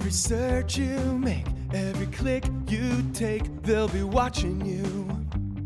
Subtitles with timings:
[0.00, 1.44] Every search you make,
[1.74, 5.08] every click you take, they'll be watching you.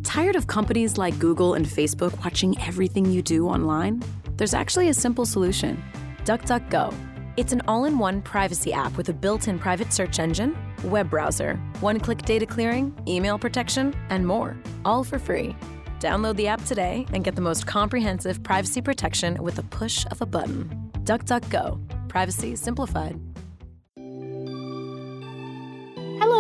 [0.03, 4.03] Tired of companies like Google and Facebook watching everything you do online?
[4.39, 5.85] There's actually a simple solution
[6.25, 6.95] DuckDuckGo.
[7.37, 11.11] It's an all in one privacy app with a built in private search engine, web
[11.11, 14.57] browser, one click data clearing, email protection, and more,
[14.87, 15.55] all for free.
[16.01, 20.23] Download the app today and get the most comprehensive privacy protection with the push of
[20.23, 20.71] a button.
[21.05, 22.09] DuckDuckGo.
[22.09, 23.21] Privacy simplified.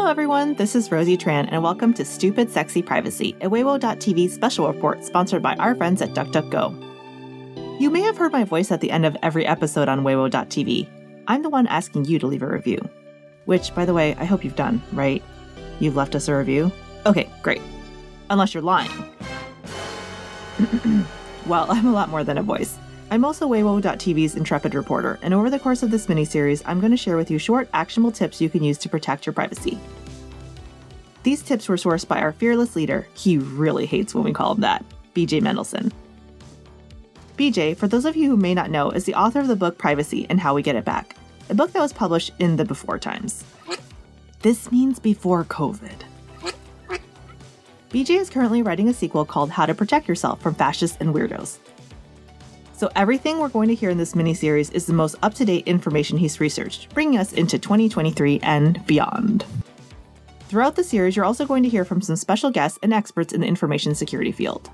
[0.02, 0.54] Hello, everyone.
[0.54, 5.42] This is Rosie Tran, and welcome to Stupid Sexy Privacy, a Weibo.tv special report sponsored
[5.42, 7.80] by our friends at DuckDuckGo.
[7.80, 10.88] You may have heard my voice at the end of every episode on Weibo.tv.
[11.28, 12.80] I'm the one asking you to leave a review.
[13.44, 15.22] Which, by the way, I hope you've done, right?
[15.78, 16.72] You've left us a review?
[17.06, 17.62] Okay, great.
[18.28, 18.90] Unless you're lying.
[21.46, 22.76] well, I'm a lot more than a voice.
[23.12, 26.96] I'm also Weibo.tv's intrepid reporter, and over the course of this miniseries, I'm going to
[26.96, 29.78] share with you short, actionable tips you can use to protect your privacy.
[31.22, 33.06] These tips were sourced by our fearless leader.
[33.12, 34.82] He really hates when we call him that,
[35.14, 35.92] BJ Mendelson.
[37.36, 39.76] BJ, for those of you who may not know, is the author of the book
[39.76, 41.14] Privacy and How We Get It Back,
[41.50, 43.44] a book that was published in the before times.
[44.40, 46.00] This means before COVID.
[47.90, 51.58] BJ is currently writing a sequel called How to Protect Yourself from Fascists and Weirdos.
[52.82, 55.68] So, everything we're going to hear in this miniseries is the most up to date
[55.68, 59.44] information he's researched, bringing us into 2023 and beyond.
[60.48, 63.40] Throughout the series, you're also going to hear from some special guests and experts in
[63.40, 64.68] the information security field.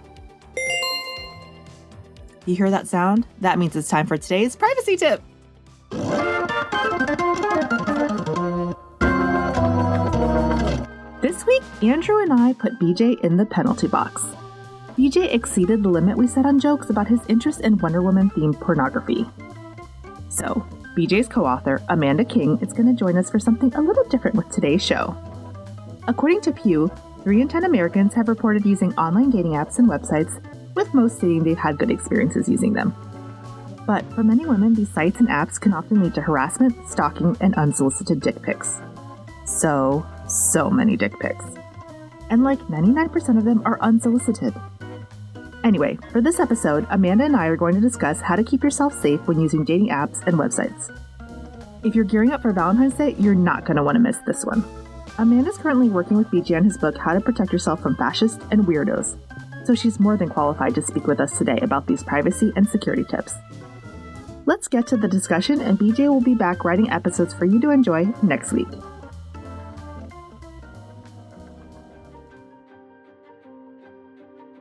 [2.47, 3.27] You hear that sound?
[3.43, 5.23] That means it's time for today's privacy tip.
[11.21, 14.25] This week, Andrew and I put BJ in the penalty box.
[14.99, 18.59] BJ exceeded the limit we set on jokes about his interest in Wonder Woman themed
[18.59, 19.25] pornography.
[20.29, 24.03] So, BJ's co author, Amanda King, is going to join us for something a little
[24.09, 25.17] different with today's show.
[26.09, 26.91] According to Pew,
[27.23, 30.43] 3 in 10 Americans have reported using online dating apps and websites,
[30.75, 32.93] with most stating they've had good experiences using them.
[33.87, 37.55] But for many women, these sites and apps can often lead to harassment, stalking, and
[37.55, 38.81] unsolicited dick pics.
[39.47, 41.45] So, so many dick pics.
[42.31, 44.55] And like 99% of them are unsolicited.
[45.65, 48.95] Anyway, for this episode, Amanda and I are going to discuss how to keep yourself
[48.95, 50.95] safe when using dating apps and websites.
[51.85, 54.45] If you're gearing up for Valentine's Day, you're not going to want to miss this
[54.45, 54.65] one.
[55.19, 58.67] Amanda's currently working with BJ on his book, How to Protect Yourself from Fascists and
[58.67, 59.17] Weirdos,
[59.65, 63.05] so she's more than qualified to speak with us today about these privacy and security
[63.05, 63.35] tips.
[64.47, 67.71] Let's get to the discussion, and BJ will be back writing episodes for you to
[67.71, 68.69] enjoy next week.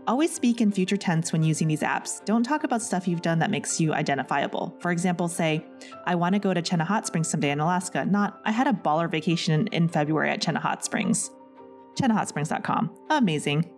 [0.08, 2.24] Always speak in future tense when using these apps.
[2.24, 4.74] Don't talk about stuff you've done that makes you identifiable.
[4.80, 5.66] For example, say,
[6.06, 8.72] I want to go to Chena Hot Springs someday in Alaska, not, I had a
[8.74, 11.30] baller vacation in February at Chena Hot Springs.
[12.00, 12.96] ChenaHotSprings.com.
[13.10, 13.70] Amazing.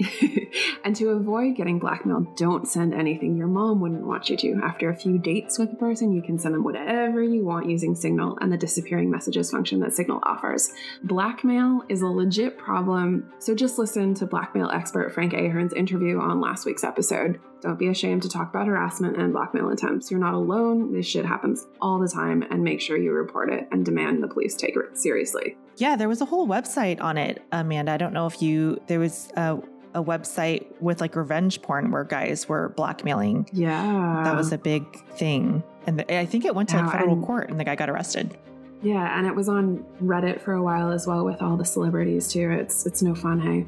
[0.84, 4.60] and to avoid getting blackmailed, don't send anything your mom wouldn't want you to.
[4.62, 7.94] After a few dates with a person, you can send them whatever you want using
[7.94, 10.70] Signal and the disappearing messages function that Signal offers.
[11.04, 16.40] Blackmail is a legit problem, so just listen to blackmail expert Frank Ahearn's interview on
[16.40, 17.40] last week's episode.
[17.60, 20.10] Don't be ashamed to talk about harassment and blackmail attempts.
[20.10, 20.94] You're not alone.
[20.94, 24.28] This shit happens all the time, and make sure you report it and demand the
[24.28, 25.56] police take it seriously.
[25.76, 27.92] Yeah, there was a whole website on it, Amanda.
[27.92, 29.58] I don't know if you, there was a,
[29.94, 33.48] a website with like revenge porn where guys were blackmailing.
[33.52, 34.22] Yeah.
[34.24, 34.84] That was a big
[35.16, 35.62] thing.
[35.86, 38.36] And the, I think it went to like federal court and the guy got arrested.
[38.82, 42.32] Yeah, and it was on Reddit for a while as well with all the celebrities
[42.32, 42.50] too.
[42.50, 43.66] It's it's no fun, hey.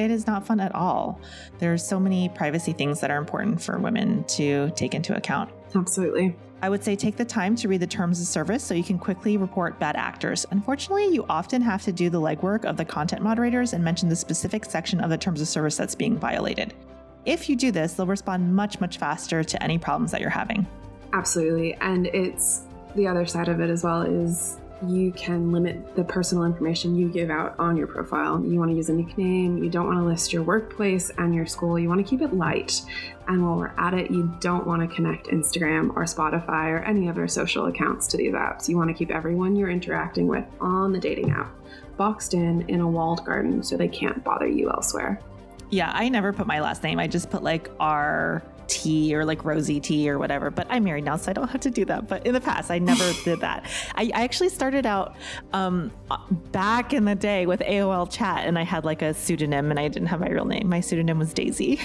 [0.00, 1.20] It is not fun at all.
[1.58, 5.50] There's so many privacy things that are important for women to take into account.
[5.74, 6.36] Absolutely.
[6.60, 8.98] I would say take the time to read the terms of service so you can
[8.98, 10.44] quickly report bad actors.
[10.50, 14.16] Unfortunately, you often have to do the legwork of the content moderators and mention the
[14.16, 16.74] specific section of the terms of service that's being violated.
[17.24, 20.66] If you do this, they'll respond much, much faster to any problems that you're having.
[21.12, 21.74] Absolutely.
[21.74, 22.62] And it's
[22.96, 27.08] the other side of it as well is you can limit the personal information you
[27.08, 28.42] give out on your profile.
[28.44, 31.46] You want to use a nickname, you don't want to list your workplace and your
[31.46, 32.82] school, you want to keep it light.
[33.26, 37.08] And while we're at it, you don't want to connect Instagram or Spotify or any
[37.08, 38.68] other social accounts to these apps.
[38.68, 41.52] You want to keep everyone you're interacting with on the dating app
[41.96, 45.20] boxed in in a walled garden so they can't bother you elsewhere.
[45.70, 46.98] Yeah, I never put my last name.
[46.98, 50.50] I just put like R T or like Rosie tea or whatever.
[50.50, 52.06] But I'm married now, so I don't have to do that.
[52.06, 53.66] But in the past, I never did that.
[53.94, 55.16] I, I, actually started out
[55.52, 55.90] um,
[56.52, 59.88] back in the day with AOL chat and I had like a pseudonym and I
[59.88, 60.68] didn't have my real name.
[60.68, 61.80] My pseudonym was Daisy.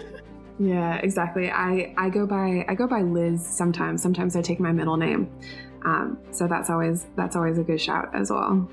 [0.58, 1.50] yeah, exactly.
[1.50, 4.02] I, I go by I go by Liz sometimes.
[4.02, 5.30] Sometimes I take my middle name.
[5.84, 8.68] Um, so that's always that's always a good shout as well.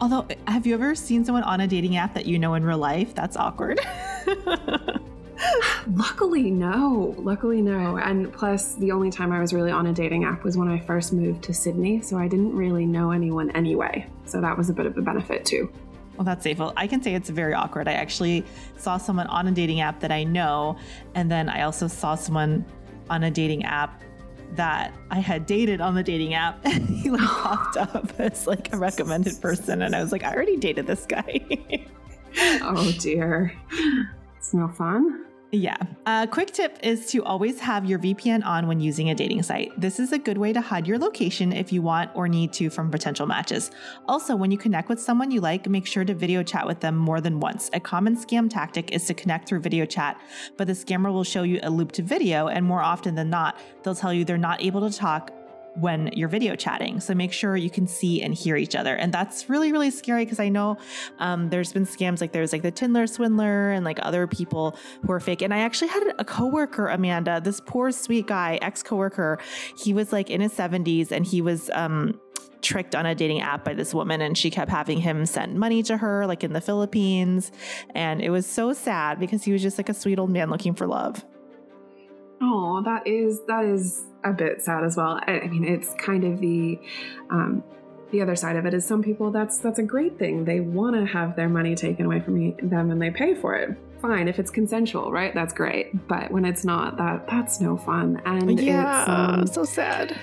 [0.00, 2.78] Although, have you ever seen someone on a dating app that you know in real
[2.78, 3.14] life?
[3.14, 3.80] That's awkward.
[5.92, 7.14] Luckily, no.
[7.18, 7.96] Luckily, no.
[7.98, 10.78] And plus, the only time I was really on a dating app was when I
[10.78, 14.06] first moved to Sydney, so I didn't really know anyone anyway.
[14.24, 15.72] So that was a bit of a benefit too.
[16.16, 16.58] Well, that's safe.
[16.58, 17.88] Well, I can say it's very awkward.
[17.88, 18.44] I actually
[18.76, 20.76] saw someone on a dating app that I know,
[21.14, 22.64] and then I also saw someone
[23.10, 24.00] on a dating app
[24.52, 26.64] that I had dated on the dating app.
[26.64, 30.32] And he like popped up as like a recommended person, and I was like, I
[30.32, 31.40] already dated this guy.
[32.62, 33.52] oh dear,
[34.36, 35.23] it's no fun.
[35.54, 35.76] Yeah.
[36.06, 39.72] A quick tip is to always have your VPN on when using a dating site.
[39.80, 42.70] This is a good way to hide your location if you want or need to
[42.70, 43.70] from potential matches.
[44.08, 46.96] Also, when you connect with someone you like, make sure to video chat with them
[46.96, 47.70] more than once.
[47.72, 50.20] A common scam tactic is to connect through video chat,
[50.56, 53.94] but the scammer will show you a looped video, and more often than not, they'll
[53.94, 55.30] tell you they're not able to talk
[55.74, 57.00] when you're video chatting.
[57.00, 58.94] So make sure you can see and hear each other.
[58.94, 60.78] And that's really, really scary because I know
[61.18, 65.12] um, there's been scams like there's like the Tinder swindler and like other people who
[65.12, 65.42] are fake.
[65.42, 69.38] And I actually had a coworker, Amanda, this poor sweet guy, ex coworker.
[69.76, 72.20] He was like in his 70s and he was, um,
[72.62, 75.82] tricked on a dating app by this woman and she kept having him send money
[75.82, 77.52] to her like in the Philippines
[77.94, 80.72] and it was so sad because he was just like a sweet old man looking
[80.72, 81.22] for love.
[82.40, 85.20] Oh, that is that is a bit sad as well.
[85.26, 86.80] I, I mean, it's kind of the
[87.30, 87.62] um,
[88.10, 90.44] the other side of it is some people that's that's a great thing.
[90.44, 93.76] They want to have their money taken away from them and they pay for it.
[94.00, 95.34] Fine, if it's consensual, right?
[95.34, 96.06] That's great.
[96.06, 98.22] But when it's not, that that's no fun.
[98.24, 100.16] And yeah, it's um, so sad.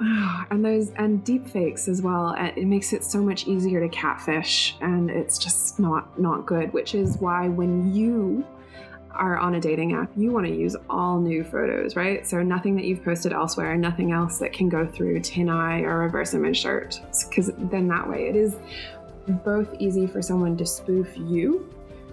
[0.50, 2.34] And those and deep fakes as well.
[2.38, 6.72] It makes it so much easier to catfish, and it's just not not good.
[6.72, 8.46] Which is why when you
[9.18, 12.26] are on a dating app, you want to use all new photos, right?
[12.26, 16.34] So nothing that you've posted elsewhere, nothing else that can go through TinEye or reverse
[16.34, 16.96] image search.
[17.28, 18.56] Because then that way it is
[19.44, 21.68] both easy for someone to spoof you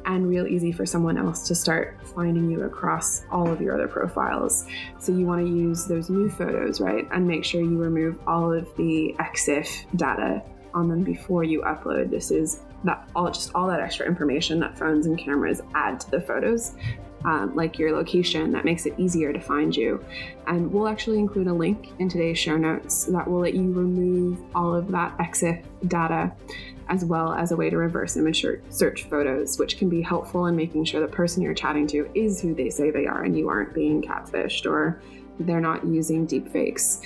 [0.05, 3.87] and real easy for someone else to start finding you across all of your other
[3.87, 4.65] profiles.
[4.99, 7.07] So you want to use those new photos, right?
[7.11, 10.43] And make sure you remove all of the EXIF data
[10.73, 12.11] on them before you upload.
[12.11, 16.11] This is that all just all that extra information that phones and cameras add to
[16.11, 16.75] the photos
[17.25, 20.03] um, like your location that makes it easier to find you.
[20.47, 24.39] And we'll actually include a link in today's show notes that will let you remove
[24.53, 26.31] all of that exif data
[26.87, 30.55] as well as a way to reverse image search photos which can be helpful in
[30.55, 33.49] making sure the person you're chatting to is who they say they are and you
[33.49, 35.01] aren't being catfished or
[35.39, 37.01] they're not using deep fakes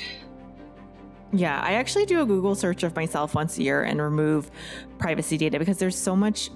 [1.31, 4.49] yeah, I actually do a Google search of myself once a year and remove
[4.97, 6.49] privacy data because there's so much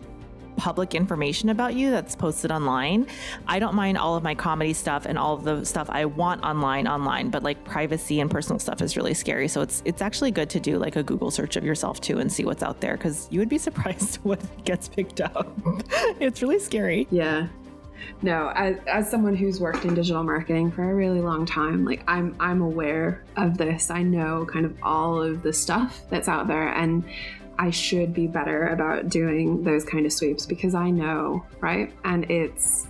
[0.55, 3.07] public information about you that's posted online.
[3.47, 6.43] I don't mind all of my comedy stuff and all of the stuff I want
[6.43, 9.47] online online, but like privacy and personal stuff is really scary.
[9.47, 12.31] So it's it's actually good to do like a Google search of yourself too and
[12.31, 15.47] see what's out there cuz you would be surprised what gets picked up.
[16.19, 17.07] it's really scary.
[17.11, 17.47] Yeah
[18.21, 22.03] no as, as someone who's worked in digital marketing for a really long time like
[22.07, 23.89] i'm i'm aware of this.
[23.89, 27.03] I know kind of all of the stuff that's out there and
[27.59, 31.93] i should be better about doing those kind of sweeps because i know right?
[32.03, 32.87] And it's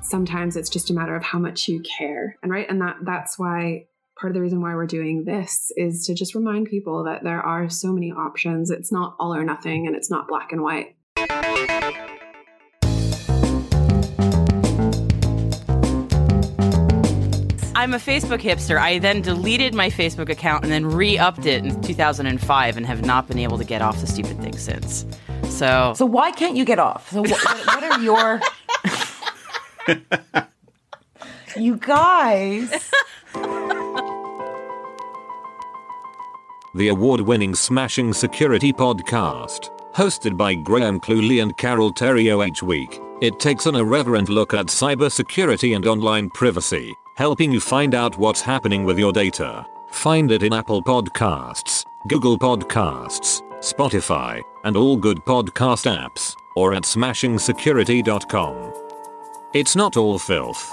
[0.00, 2.66] sometimes it's just a matter of how much you care and right?
[2.68, 3.86] And that that's why
[4.16, 7.40] part of the reason why we're doing this is to just remind people that there
[7.40, 8.70] are so many options.
[8.70, 10.96] It's not all or nothing and it's not black and white
[17.82, 18.78] I'm a Facebook hipster.
[18.78, 23.26] I then deleted my Facebook account and then re-upped it in 2005 and have not
[23.26, 25.04] been able to get off the stupid thing since.
[25.48, 27.10] So, so why can't you get off?
[27.10, 28.40] So what, what are your
[31.56, 32.70] you guys?
[36.76, 43.00] The award-winning Smashing Security podcast, hosted by Graham Cluley and Carole Theriault each week.
[43.20, 48.40] It takes an irreverent look at cybersecurity and online privacy helping you find out what's
[48.40, 49.66] happening with your data.
[49.90, 56.82] Find it in Apple Podcasts, Google Podcasts, Spotify, and all good podcast apps, or at
[56.84, 58.72] smashingsecurity.com.
[59.54, 60.70] It's not all filth.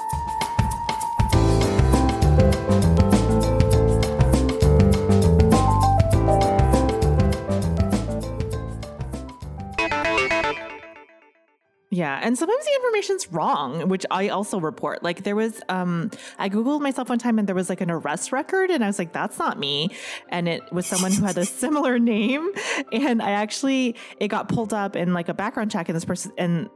[12.00, 15.03] Yeah, and sometimes the information's wrong, which I also report.
[15.03, 18.32] Like there was um I googled myself one time and there was like an arrest
[18.32, 19.89] record and I was like that's not me
[20.29, 22.51] and it was someone who had a similar name
[22.94, 26.32] and I actually it got pulled up in like a background check and this person
[26.38, 26.70] and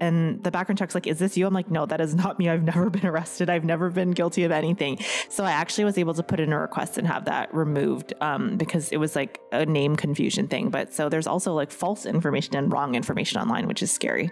[0.00, 1.46] and the background check's like is this you?
[1.46, 2.48] I'm like no, that is not me.
[2.48, 3.50] I've never been arrested.
[3.50, 4.98] I've never been guilty of anything.
[5.28, 8.56] So I actually was able to put in a request and have that removed um
[8.56, 10.70] because it was like a name confusion thing.
[10.70, 14.30] But so there's also like false information and wrong information online, which is scary.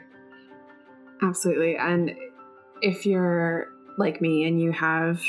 [1.23, 1.77] Absolutely.
[1.77, 2.15] And
[2.81, 5.21] if you're like me and you have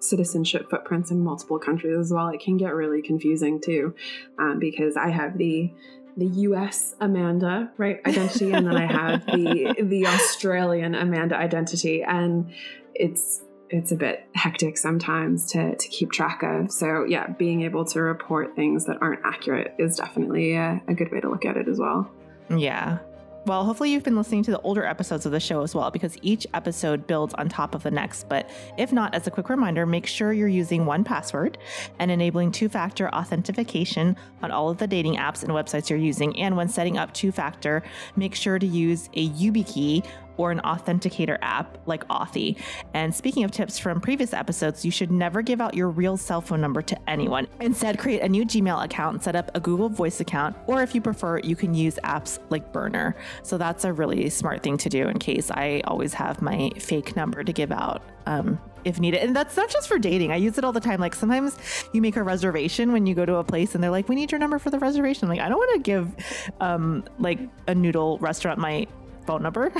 [0.00, 3.94] citizenship footprints in multiple countries as well, it can get really confusing too,
[4.38, 5.72] um, because I have the
[6.14, 6.94] the U.S.
[7.00, 12.52] Amanda right identity, and then I have the the Australian Amanda identity, and
[12.94, 16.70] it's it's a bit hectic sometimes to to keep track of.
[16.70, 21.10] So yeah, being able to report things that aren't accurate is definitely a, a good
[21.10, 22.10] way to look at it as well.
[22.54, 22.98] Yeah.
[23.44, 26.16] Well, hopefully you've been listening to the older episodes of the show as well, because
[26.22, 28.28] each episode builds on top of the next.
[28.28, 31.56] But if not, as a quick reminder, make sure you're using 1Password
[31.98, 36.38] and enabling two factor authentication on all of the dating apps and websites you're using.
[36.38, 37.82] And when setting up two factor,
[38.14, 42.58] make sure to use a YubiKey or an authenticator app like Authy.
[42.94, 46.40] And speaking of tips from previous episodes, you should never give out your real cell
[46.40, 47.46] phone number to anyone.
[47.60, 51.00] Instead, create a new Gmail account, set up a Google Voice account, or if you
[51.00, 53.16] prefer, you can use apps like Burner.
[53.42, 57.16] So that's a really smart thing to do in case I always have my fake
[57.16, 58.02] number to give out.
[58.26, 59.20] Um, if needed.
[59.20, 60.32] And that's not just for dating.
[60.32, 61.00] I use it all the time.
[61.00, 61.56] Like sometimes
[61.92, 64.32] you make a reservation when you go to a place and they're like, we need
[64.32, 65.28] your number for the reservation.
[65.28, 68.86] Like, I don't want to give um, like a noodle restaurant my
[69.26, 69.72] phone number.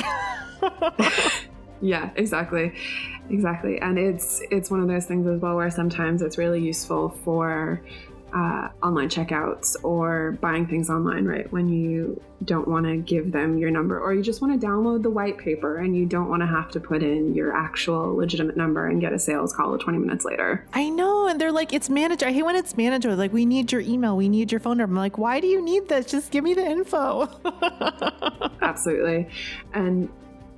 [1.81, 2.75] yeah, exactly.
[3.31, 3.81] Exactly.
[3.81, 7.83] And it's it's one of those things as well where sometimes it's really useful for
[8.35, 11.51] uh, online checkouts or buying things online, right?
[11.53, 15.03] When you don't want to give them your number or you just want to download
[15.03, 18.57] the white paper and you don't want to have to put in your actual legitimate
[18.57, 20.67] number and get a sales call 20 minutes later.
[20.73, 21.29] I know.
[21.29, 22.27] And they're like, it's manager.
[22.27, 23.15] I hate when it's manager.
[23.15, 24.17] Like, we need your email.
[24.17, 24.95] We need your phone number.
[24.95, 26.07] I'm like, why do you need this?
[26.07, 27.29] Just give me the info.
[28.63, 29.29] Absolutely.
[29.75, 30.09] And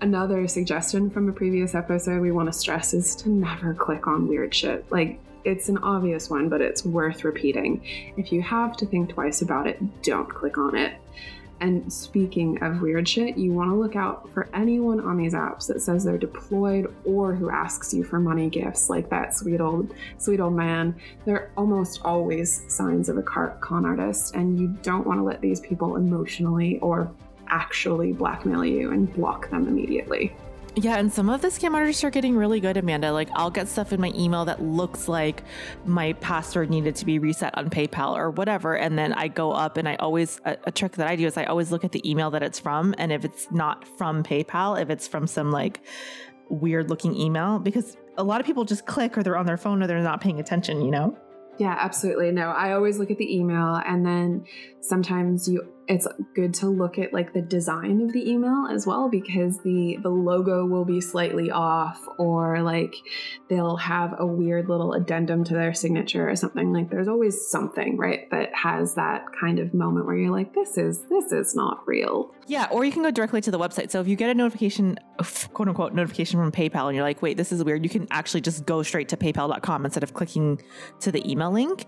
[0.00, 4.28] another suggestion from a previous episode we want to stress is to never click on
[4.28, 4.90] weird shit.
[4.92, 7.82] Like, it's an obvious one, but it's worth repeating.
[8.16, 10.94] If you have to think twice about it, don't click on it.
[11.60, 15.66] And speaking of weird shit, you want to look out for anyone on these apps
[15.68, 19.94] that says they're deployed or who asks you for money gifts, like that sweet old,
[20.18, 20.94] sweet old man.
[21.24, 25.60] They're almost always signs of a con artist, and you don't want to let these
[25.60, 27.10] people emotionally or
[27.48, 30.34] actually blackmail you and block them immediately.
[30.76, 33.12] Yeah, and some of the scam artists are getting really good, Amanda.
[33.12, 35.44] Like, I'll get stuff in my email that looks like
[35.84, 38.76] my password needed to be reset on PayPal or whatever.
[38.76, 41.36] And then I go up and I always, a, a, trick that I do is
[41.36, 42.92] I always look at the email that it's from.
[42.98, 45.80] And if it's not from PayPal, if it's from some like
[46.48, 49.80] weird looking email, because a lot of people just click or they're on their phone
[49.80, 51.16] or they're not paying attention, you know?
[51.56, 52.32] Yeah, absolutely.
[52.32, 54.44] No, I always look at the email and then
[54.80, 59.08] sometimes you it's good to look at like the design of the email as well
[59.08, 62.94] because the the logo will be slightly off or like
[63.48, 66.72] they'll have a weird little addendum to their signature or something.
[66.72, 70.78] Like there's always something right that has that kind of moment where you're like this
[70.78, 74.00] is this is not real yeah or you can go directly to the website so
[74.00, 74.98] if you get a notification
[75.52, 78.40] quote unquote notification from paypal and you're like wait this is weird you can actually
[78.40, 80.60] just go straight to paypal.com instead of clicking
[81.00, 81.86] to the email link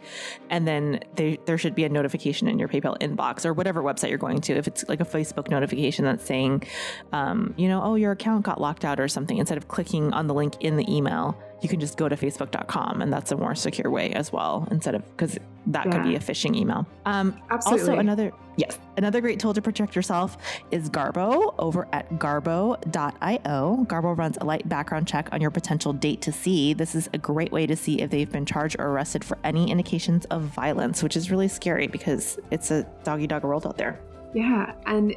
[0.51, 4.09] and then they, there should be a notification in your paypal inbox or whatever website
[4.09, 4.55] you're going to.
[4.55, 6.65] If it's like a Facebook notification that's saying,
[7.13, 10.27] um, you know, oh, your account got locked out or something, instead of clicking on
[10.27, 13.55] the link in the email, you can just go to facebook.com and that's a more
[13.55, 15.93] secure way as well instead of because that yeah.
[15.93, 17.89] could be a phishing email um Absolutely.
[17.89, 20.37] also another yes another great tool to protect yourself
[20.71, 26.21] is garbo over at garbo.io garbo runs a light background check on your potential date
[26.23, 29.25] to see this is a great way to see if they've been charged or arrested
[29.25, 33.67] for any indications of violence which is really scary because it's a doggy dog world
[33.67, 34.01] out there
[34.35, 35.15] yeah and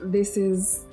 [0.00, 0.84] this is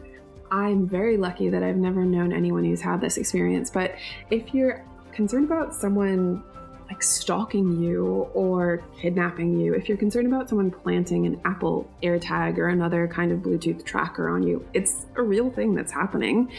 [0.51, 3.69] I'm very lucky that I've never known anyone who's had this experience.
[3.69, 3.95] But
[4.29, 6.43] if you're concerned about someone
[6.87, 12.57] like stalking you or kidnapping you, if you're concerned about someone planting an Apple AirTag
[12.57, 16.49] or another kind of Bluetooth tracker on you, it's a real thing that's happening.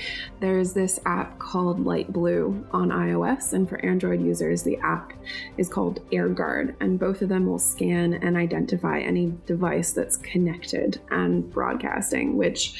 [0.40, 5.12] There's this app called Light Blue on iOS, and for Android users, the app
[5.56, 11.00] is called AirGuard, and both of them will scan and identify any device that's connected
[11.10, 12.74] and broadcasting, which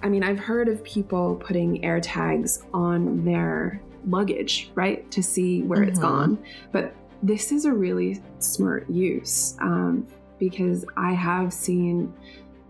[0.00, 5.80] I mean, I've heard of people putting AirTags on their luggage, right, to see where
[5.80, 5.90] mm-hmm.
[5.90, 6.38] it's gone.
[6.72, 10.06] But this is a really smart use um,
[10.38, 12.12] because I have seen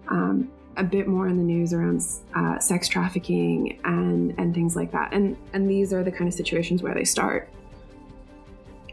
[0.09, 2.03] um, a bit more in the news around
[2.35, 5.13] uh, sex trafficking and and things like that.
[5.13, 7.51] And and these are the kind of situations where they start.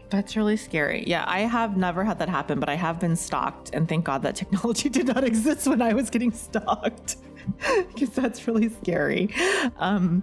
[0.08, 1.04] That's really scary.
[1.06, 4.22] Yeah, I have never had that happen, but I have been stalked, and thank God
[4.22, 7.16] that technology did not exist when I was getting stalked.
[7.96, 9.34] Because that's really scary.
[9.78, 10.22] Um,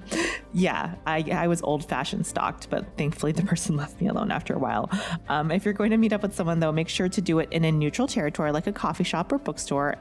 [0.54, 4.54] yeah, I, I was old fashioned stalked, but thankfully the person left me alone after
[4.54, 4.92] a while.
[5.28, 7.50] Um, if you're going to meet up with someone, though, make sure to do it
[7.52, 9.98] in a neutral territory like a coffee shop or bookstore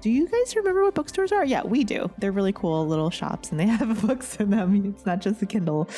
[0.00, 1.44] do you guys remember what bookstores are?
[1.44, 2.10] Yeah, we do.
[2.18, 4.86] They're really cool little shops and they have books in them.
[4.86, 5.88] It's not just a Kindle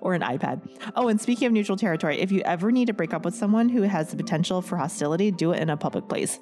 [0.00, 0.60] or an iPad.
[0.96, 3.68] Oh, and speaking of neutral territory, if you ever need to break up with someone
[3.68, 6.38] who has the potential for hostility, do it in a public place.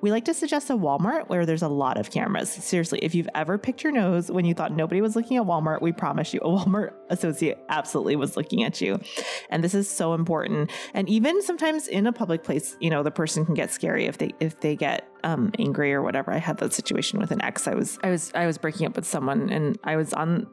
[0.00, 2.50] We like to suggest a Walmart where there's a lot of cameras.
[2.50, 5.82] Seriously, if you've ever picked your nose when you thought nobody was looking at Walmart,
[5.82, 9.00] we promise you a Walmart associate absolutely was looking at you.
[9.50, 10.70] And this is so important.
[10.94, 14.18] And even sometimes in a public place, you know, the person can get scary if
[14.18, 16.32] they if they get um, angry or whatever.
[16.32, 17.66] I had that situation with an ex.
[17.66, 20.46] I was I was I was breaking up with someone and I was on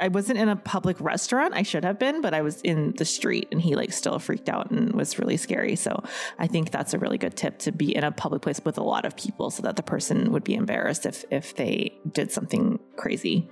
[0.00, 1.54] I wasn't in a public restaurant.
[1.54, 4.48] I should have been, but I was in the street and he like still freaked
[4.48, 5.76] out and was really scary.
[5.76, 6.02] So
[6.38, 8.82] I think that's a really good tip to be in a public place with a
[8.82, 12.78] lot of people so that the person would be embarrassed if if they did something
[12.96, 13.48] crazy.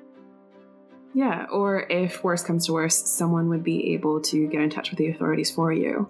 [1.14, 4.90] Yeah, or if worse comes to worse, someone would be able to get in touch
[4.90, 6.08] with the authorities for you.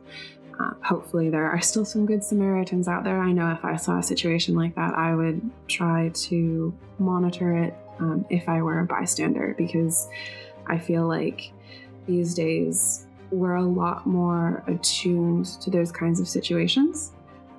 [0.59, 3.19] Uh, hopefully, there are still some good Samaritans out there.
[3.19, 7.75] I know if I saw a situation like that, I would try to monitor it
[7.99, 10.09] um, if I were a bystander because
[10.67, 11.53] I feel like
[12.07, 17.13] these days we're a lot more attuned to those kinds of situations,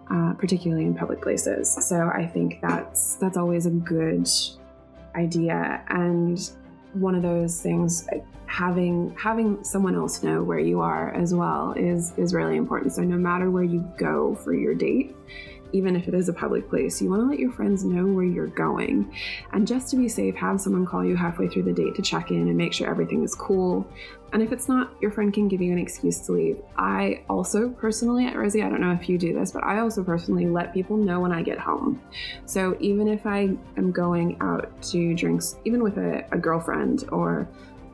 [0.10, 1.74] uh, particularly in public places.
[1.88, 4.30] So I think that's that's always a good
[5.16, 6.52] idea and
[6.96, 8.08] one of those things
[8.48, 12.94] having having someone else know where you are as well is is really important.
[12.94, 15.16] So no matter where you go for your date
[15.74, 18.24] even if it is a public place, you want to let your friends know where
[18.24, 19.14] you're going.
[19.52, 22.32] And just to be safe, have someone call you halfway through the date to check
[22.32, 23.88] in and make sure everything is cool.
[24.34, 26.62] And if it's not, your friend can give you an excuse to leave.
[26.78, 30.04] I also personally, at Rosie, I don't know if you do this, but I also
[30.04, 32.02] personally let people know when I get home.
[32.46, 37.48] So even if I am going out to drinks, even with a, a girlfriend or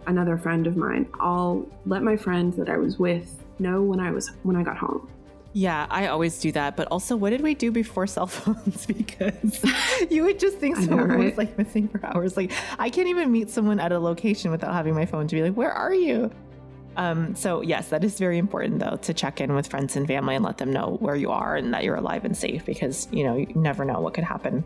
[0.08, 4.12] another friend of mine, I'll let my friend that I was with know when I
[4.12, 5.08] was when I got home.
[5.54, 6.78] Yeah, I always do that.
[6.78, 8.86] But also, what did we do before cell phones?
[8.86, 9.64] because
[10.10, 11.26] you would just think someone know, right?
[11.30, 12.38] was like missing for hours.
[12.38, 15.42] Like, I can't even meet someone at a location without having my phone to be
[15.42, 16.32] like, where are you?
[16.98, 20.36] Um, so, yes, that is very important, though, to check in with friends and family
[20.36, 23.24] and let them know where you are and that you're alive and safe because, you
[23.24, 24.64] know, you never know what could happen.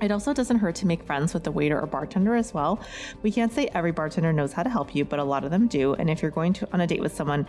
[0.00, 2.80] It also doesn't hurt to make friends with the waiter or bartender as well.
[3.22, 5.66] We can't say every bartender knows how to help you, but a lot of them
[5.66, 5.94] do.
[5.94, 7.46] And if you're going to on a date with someone,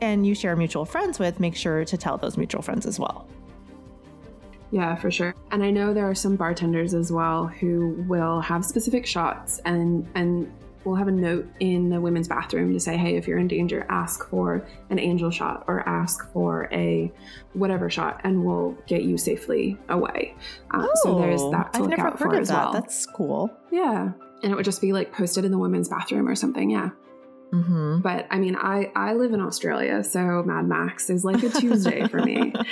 [0.00, 3.26] and you share mutual friends with, make sure to tell those mutual friends as well.
[4.70, 5.34] Yeah, for sure.
[5.50, 10.08] And I know there are some bartenders as well who will have specific shots and
[10.14, 10.52] and
[10.84, 13.84] will have a note in the women's bathroom to say, hey, if you're in danger,
[13.88, 17.12] ask for an angel shot or ask for a
[17.54, 20.34] whatever shot, and we'll get you safely away.
[20.72, 22.64] Oh, so there's oh, that to I've look out for as that.
[22.64, 22.72] well.
[22.72, 23.50] That's cool.
[23.70, 26.70] Yeah, and it would just be like posted in the women's bathroom or something.
[26.70, 26.90] Yeah.
[27.52, 28.00] Mm-hmm.
[28.00, 32.06] But I mean, I I live in Australia, so Mad Max is like a Tuesday
[32.08, 32.52] for me.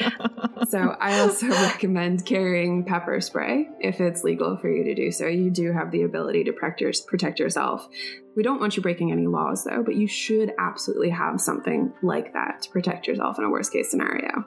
[0.68, 5.26] So I also recommend carrying pepper spray if it's legal for you to do so.
[5.26, 7.88] You do have the ability to protect, yourself.
[8.36, 12.32] We don't want you breaking any laws though, but you should absolutely have something like
[12.32, 14.44] that to protect yourself in a worst case scenario.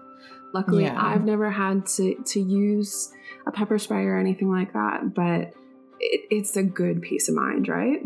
[0.53, 0.99] Luckily, yeah.
[0.99, 3.11] I've never had to to use
[3.45, 5.53] a pepper spray or anything like that, but
[5.99, 8.01] it, it's a good peace of mind, right?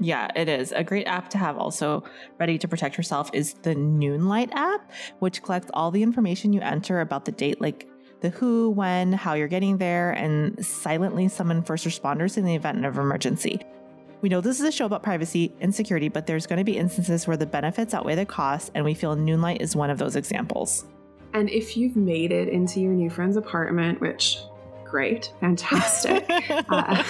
[0.00, 0.72] Yeah, it is.
[0.72, 2.04] A great app to have also
[2.38, 7.00] ready to protect yourself is the Noonlight app, which collects all the information you enter
[7.00, 7.88] about the date, like
[8.20, 12.84] the who, when, how you're getting there, and silently summon first responders in the event
[12.84, 13.60] of emergency.
[14.20, 16.78] We know this is a show about privacy and security, but there's going to be
[16.78, 20.16] instances where the benefits outweigh the costs, and we feel Noonlight is one of those
[20.16, 20.86] examples.
[21.34, 24.38] And if you've made it into your new friend's apartment, which
[24.94, 26.24] great, fantastic.
[26.68, 26.94] uh,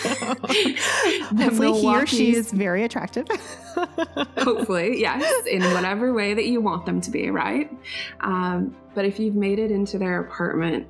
[1.36, 3.28] hopefully, he or she is very attractive.
[4.38, 7.70] hopefully, yes, in whatever way that you want them to be, right?
[8.20, 10.88] Um, but if you've made it into their apartment,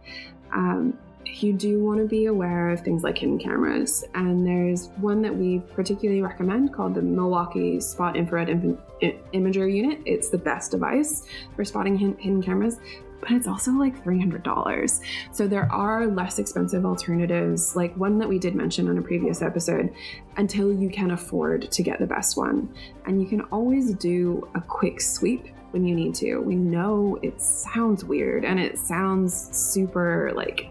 [0.53, 4.05] um, you do want to be aware of things like hidden cameras.
[4.15, 9.99] And there's one that we particularly recommend called the Milwaukee Spot Infrared Im- Imager Unit.
[10.07, 11.27] It's the best device
[11.57, 12.79] for spotting hidden cameras
[13.25, 15.01] but it's also like $300.
[15.33, 19.41] So there are less expensive alternatives, like one that we did mention on a previous
[19.41, 19.93] episode,
[20.37, 22.73] until you can afford to get the best one.
[23.07, 26.39] And you can always do a quick sweep when you need to.
[26.39, 30.69] We know it sounds weird and it sounds super like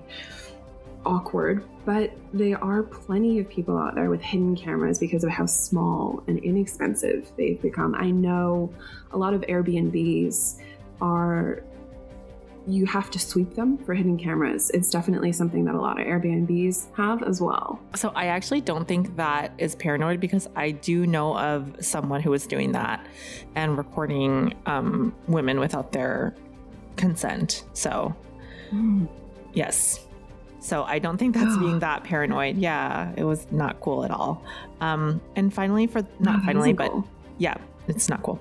[1.06, 5.46] awkward, but there are plenty of people out there with hidden cameras because of how
[5.46, 7.96] small and inexpensive they've become.
[7.96, 8.72] I know
[9.12, 10.62] a lot of Airbnbs
[11.02, 11.64] are
[12.66, 14.70] you have to sweep them for hidden cameras.
[14.74, 17.80] It's definitely something that a lot of Airbnbs have as well.
[17.96, 22.30] So I actually don't think that is paranoid because I do know of someone who
[22.32, 23.06] was doing that
[23.56, 26.34] and recording um, women without their
[26.96, 27.66] consent.
[27.74, 28.16] So,
[28.72, 29.08] Mm.
[29.54, 30.00] yes.
[30.60, 32.58] So I don't think that's being that paranoid.
[32.58, 34.42] Yeah, it was not cool at all.
[34.82, 37.08] Um, and finally, for not That finally, but cool.
[37.38, 37.56] yeah,
[37.88, 38.40] it's not cool.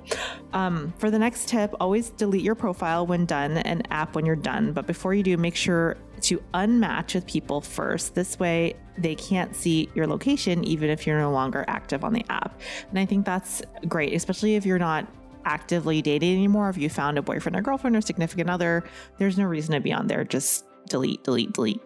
[0.53, 4.37] Um, for the next tip, always delete your profile when done and app when you're
[4.37, 4.73] done.
[4.73, 8.15] But before you do, make sure to unmatch with people first.
[8.15, 12.25] This way, they can't see your location even if you're no longer active on the
[12.29, 12.61] app.
[12.91, 15.07] And I think that's great, especially if you're not
[15.45, 16.69] actively dating anymore.
[16.69, 18.85] If you found a boyfriend or girlfriend or significant other,
[19.19, 20.25] there's no reason to be on there.
[20.25, 21.81] Just delete, delete, delete.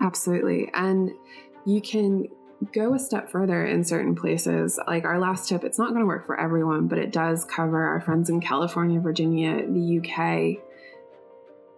[0.00, 0.70] Absolutely.
[0.74, 1.10] And
[1.64, 2.26] you can
[2.72, 4.78] go a step further in certain places.
[4.86, 7.82] Like our last tip, it's not going to work for everyone, but it does cover
[7.82, 10.62] our friends in California, Virginia, the UK,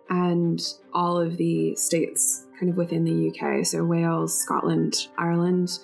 [0.08, 0.60] and
[0.92, 3.64] all of the states kind of within the UK.
[3.64, 5.78] So Wales, Scotland, Ireland.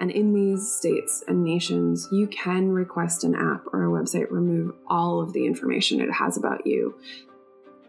[0.00, 4.74] And in these states and nations, you can request an app or a website remove
[4.86, 6.94] all of the information it has about you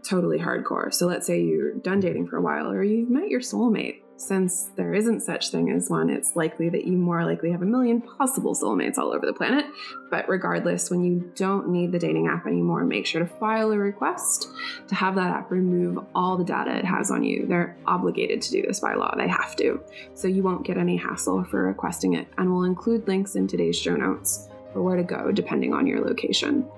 [0.04, 0.94] totally hardcore.
[0.94, 4.02] So let's say you're done dating for a while or you've met your soulmate.
[4.22, 7.66] Since there isn't such thing as one, it's likely that you more likely have a
[7.66, 9.66] million possible soulmates all over the planet.
[10.12, 13.78] But regardless, when you don't need the dating app anymore, make sure to file a
[13.80, 14.50] request
[14.88, 17.48] to have that app remove all the data it has on you.
[17.48, 19.12] They're obligated to do this by law.
[19.18, 19.82] They have to.
[20.14, 22.28] So you won't get any hassle for requesting it.
[22.38, 26.00] And we'll include links in today's show notes for where to go depending on your
[26.06, 26.70] location.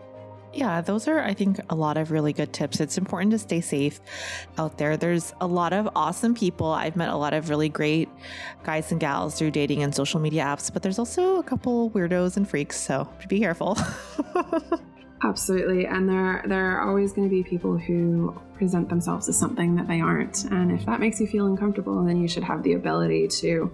[0.54, 2.80] Yeah, those are, I think, a lot of really good tips.
[2.80, 4.00] It's important to stay safe
[4.58, 4.98] out there.
[4.98, 6.68] There's a lot of awesome people.
[6.68, 8.08] I've met a lot of really great
[8.64, 12.38] guys and gals through dating and social media apps, but there's also a couple weirdos
[12.38, 13.78] and freaks, so be careful.
[15.24, 19.74] Absolutely, and there there are always going to be people who present themselves as something
[19.76, 22.74] that they aren't, and if that makes you feel uncomfortable, then you should have the
[22.74, 23.74] ability to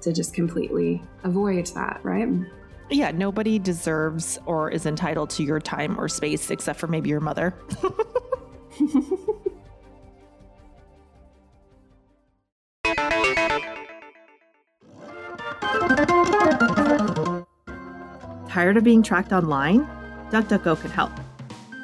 [0.00, 2.28] to just completely avoid that, right?
[2.90, 7.20] Yeah, nobody deserves or is entitled to your time or space except for maybe your
[7.20, 7.54] mother.
[18.48, 19.86] Tired of being tracked online?
[20.30, 21.12] DuckDuckGo can help.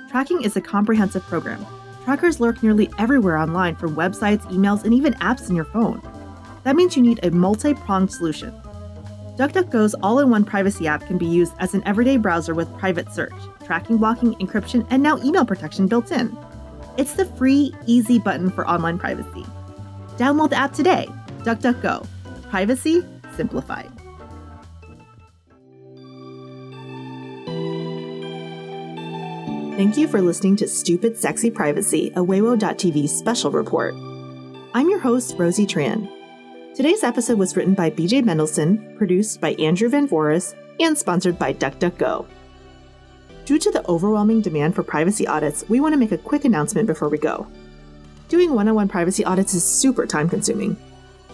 [0.09, 1.65] Tracking is a comprehensive program.
[2.05, 6.01] Trackers lurk nearly everywhere online from websites, emails, and even apps in your phone.
[6.65, 8.55] That means you need a multi pronged solution.
[9.37, 13.11] DuckDuckGo's all in one privacy app can be used as an everyday browser with private
[13.11, 13.33] search,
[13.64, 16.37] tracking, blocking, encryption, and now email protection built in.
[16.99, 19.47] It's the free, easy button for online privacy.
[20.16, 21.09] Download the app today.
[21.45, 22.07] DuckDuckGo.
[22.51, 23.03] Privacy
[23.35, 23.90] simplified.
[29.79, 33.95] Thank you for listening to Stupid Sexy Privacy, a Weibo.tv special report.
[34.75, 36.12] I'm your host, Rosie Tran.
[36.75, 41.53] Today's episode was written by BJ Mendelson, produced by Andrew Van Voris, and sponsored by
[41.53, 42.27] DuckDuckGo.
[43.45, 46.87] Due to the overwhelming demand for privacy audits, we want to make a quick announcement
[46.87, 47.47] before we go.
[48.31, 50.79] Doing one on one privacy audits is super time consuming.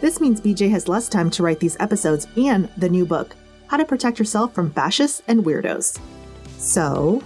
[0.01, 3.37] This means BJ has less time to write these episodes and the new book,
[3.69, 6.01] How to Protect Yourself from Fascists and Weirdos.
[6.57, 7.23] So,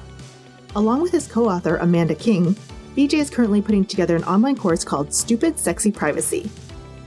[0.77, 2.57] along with his co author Amanda King,
[2.94, 6.51] BJ is currently putting together an online course called Stupid Sexy Privacy,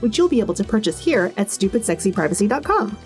[0.00, 2.98] which you'll be able to purchase here at stupidsexyprivacy.com.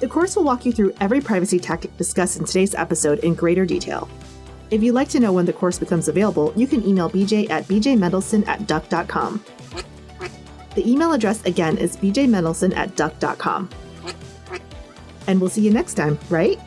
[0.00, 3.64] The course will walk you through every privacy tactic discussed in today's episode in greater
[3.64, 4.08] detail.
[4.70, 7.64] If you'd like to know when the course becomes available, you can email BJ at
[7.64, 9.44] bjmendelson at duck.com.
[10.74, 13.70] The email address again is bjmendelson at duck.com.
[15.26, 16.58] And we'll see you next time, right?